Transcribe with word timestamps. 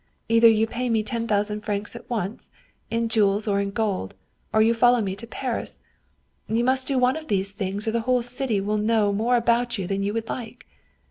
Either 0.29 0.49
you 0.49 0.65
pay 0.65 0.89
me 0.89 1.03
ten 1.03 1.27
thousand 1.27 1.61
francs 1.61 1.95
at 1.95 2.09
once, 2.09 2.49
in 2.89 3.07
jewels 3.07 3.47
or 3.47 3.59
in 3.61 3.69
gold, 3.69 4.15
or 4.51 4.59
you 4.63 4.73
follow 4.73 4.99
me 4.99 5.15
to 5.15 5.27
Paris. 5.27 5.79
You 6.47 6.63
must 6.63 6.87
do 6.87 6.97
one 6.97 7.15
of 7.17 7.27
these 7.27 7.51
things, 7.51 7.87
or 7.87 7.91
the 7.91 8.01
whole 8.09 8.23
city 8.23 8.59
will 8.59 8.77
know 8.79 9.13
more 9.13 9.35
about 9.35 9.77
you 9.77 9.85
than 9.85 10.01
you 10.01 10.11
would 10.15 10.27
like.' 10.27 10.65